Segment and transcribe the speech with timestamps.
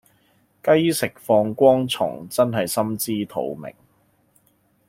[0.63, 3.71] 雞食放光蟲真係心知肚明